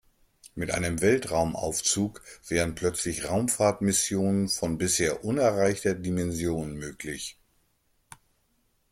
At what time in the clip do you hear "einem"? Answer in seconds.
0.71-0.99